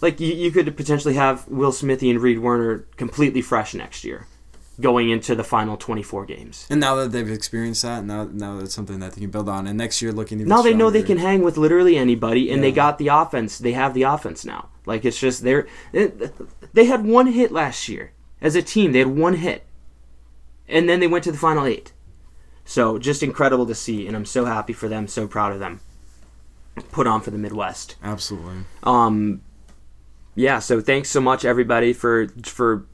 [0.00, 4.26] like you, you could potentially have Will Smithy and Reed Werner completely fresh next year
[4.80, 6.66] going into the final 24 games.
[6.70, 9.66] And now that they've experienced that, now now that's something that they can build on.
[9.66, 12.62] And next year, looking even now they know they can hang with literally anybody and
[12.62, 15.66] they got the offense they have the offense now like it's just they're
[16.72, 19.64] they had one hit last year as a team they had one hit
[20.68, 21.92] and then they went to the final eight
[22.64, 25.80] so just incredible to see and i'm so happy for them so proud of them
[26.92, 28.64] put on for the midwest Absolutely.
[28.84, 29.40] um
[30.34, 32.84] yeah so thanks so much everybody for for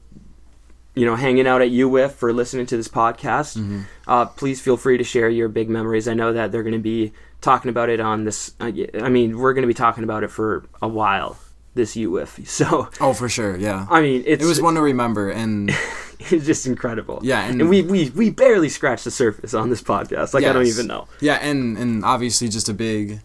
[0.95, 4.97] you know hanging out at UWIF for listening to this podcast uh, please feel free
[4.97, 7.11] to share your big memories i know that they're going to be
[7.41, 10.29] talking about it on this uh, i mean we're going to be talking about it
[10.31, 11.37] for a while
[11.75, 13.57] this UWIF so Oh, for sure.
[13.57, 13.85] Yeah.
[13.91, 15.69] i mean it's it was one to remember, and
[16.31, 19.81] it's just incredible Yeah, and, and- we, we we barely scratched the surface on this
[19.81, 23.19] podcast like i don't even know Yeah, and and obviously just a big,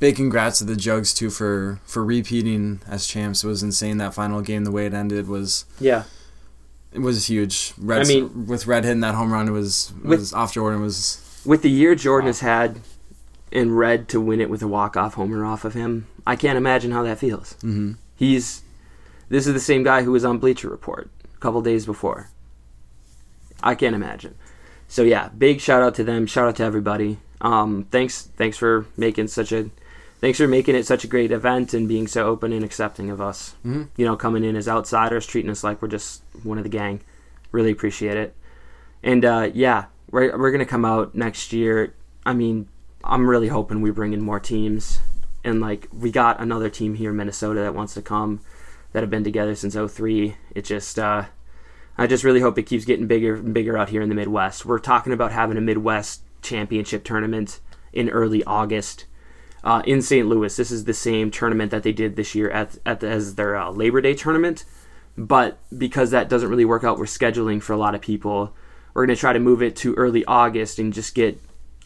[0.00, 3.42] big congrats to the Jugs too for for repeating as champs.
[3.44, 4.64] It was insane that final game.
[4.64, 6.04] The way it ended was yeah
[6.92, 7.74] it was huge.
[7.78, 10.52] Red, I mean- with Red hitting that home run, it was it With- was off
[10.54, 12.80] Jordan was with the year Jordan has had
[13.50, 16.90] in red to win it with a walk-off homer off of him, I can't imagine
[16.92, 17.54] how that feels.
[17.62, 17.96] Mhm.
[18.16, 18.62] He's
[19.30, 22.28] this is the same guy who was on Bleacher Report a couple days before.
[23.62, 24.34] I can't imagine.
[24.88, 26.26] So yeah, big shout out to them.
[26.26, 27.18] Shout out to everybody.
[27.40, 29.70] Um, thanks, thanks for making such a,
[30.20, 33.20] thanks for making it such a great event and being so open and accepting of
[33.20, 33.54] us.
[33.64, 33.88] Mhm.
[33.96, 37.00] You know, coming in as outsiders, treating us like we're just one of the gang.
[37.52, 38.34] Really appreciate it.
[39.02, 41.94] And uh, yeah, we're we're gonna come out next year.
[42.26, 42.68] I mean,
[43.04, 44.98] I'm really hoping we bring in more teams.
[45.44, 48.40] And like we got another team here in Minnesota that wants to come
[48.92, 50.36] that have been together since 03.
[50.54, 51.26] It just uh
[51.96, 54.64] I just really hope it keeps getting bigger and bigger out here in the Midwest.
[54.64, 57.58] We're talking about having a Midwest championship tournament
[57.92, 59.06] in early August
[59.64, 60.28] uh, in St.
[60.28, 60.56] Louis.
[60.56, 63.56] This is the same tournament that they did this year at, at the, as their
[63.56, 64.64] uh, Labor Day tournament.
[65.16, 68.54] But because that doesn't really work out, we're scheduling for a lot of people.
[68.94, 71.40] We're going to try to move it to early August and just get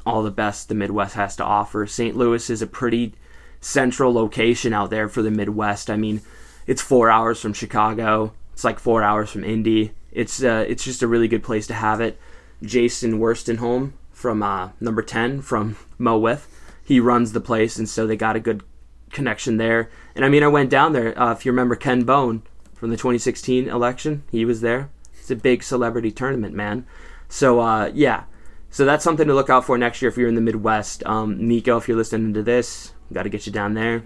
[0.05, 1.87] all the best the Midwest has to offer.
[1.87, 2.15] St.
[2.15, 3.15] Louis is a pretty
[3.61, 5.89] central location out there for the Midwest.
[5.89, 6.21] I mean,
[6.67, 8.33] it's four hours from Chicago.
[8.53, 9.93] It's like four hours from Indy.
[10.11, 12.19] It's uh, it's just a really good place to have it.
[12.63, 16.49] Jason Worstenholm from uh, number ten from Mo With,
[16.85, 18.63] he runs the place, and so they got a good
[19.11, 19.91] connection there.
[20.15, 21.19] And I mean, I went down there.
[21.19, 22.43] Uh, if you remember Ken Bone
[22.75, 24.91] from the 2016 election, he was there.
[25.19, 26.87] It's a big celebrity tournament, man.
[27.29, 28.25] So uh, yeah,
[28.71, 31.05] so that's something to look out for next year if you're in the Midwest.
[31.07, 34.03] Um, Nico, if you're listening to this, got to get you down there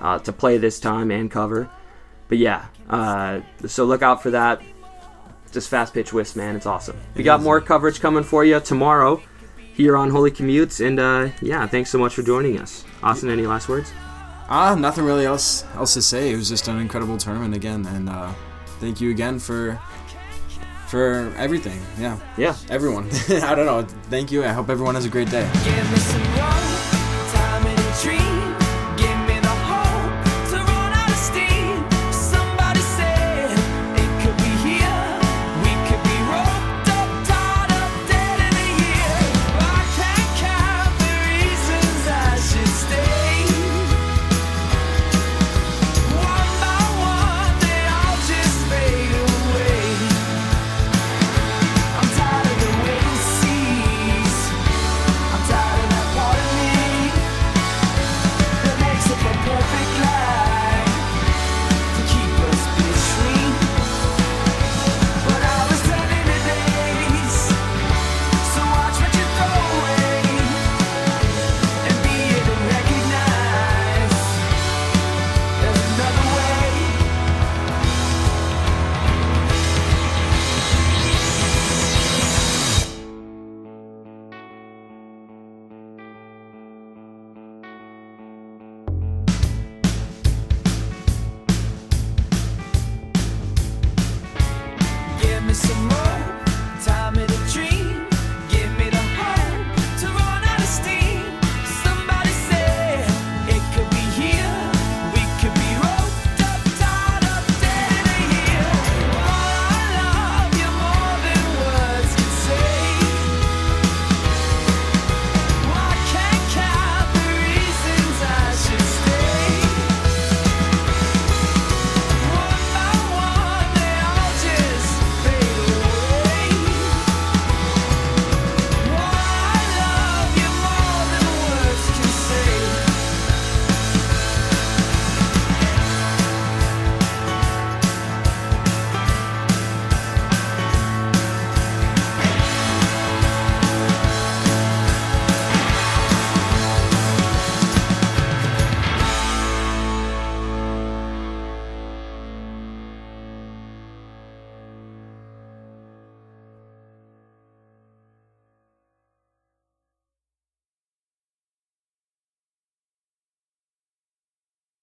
[0.00, 1.70] uh, to play this time and cover.
[2.30, 4.62] But yeah, uh, so look out for that.
[5.52, 6.56] Just fast pitch whiffs, man.
[6.56, 6.96] It's awesome.
[7.14, 9.20] We got more coverage coming for you tomorrow
[9.74, 10.84] here on Holy Commutes.
[10.84, 12.84] And uh, yeah, thanks so much for joining us.
[13.02, 13.92] Austin, any last words?
[14.52, 16.32] ah nothing really else else to say.
[16.32, 18.32] It was just an incredible tournament again, and uh,
[18.80, 19.78] thank you again for
[20.88, 21.80] for everything.
[22.00, 22.56] Yeah, Yeah.
[22.68, 23.08] everyone.
[23.28, 23.82] I don't know.
[24.08, 24.42] Thank you.
[24.44, 25.48] I hope everyone has a great day.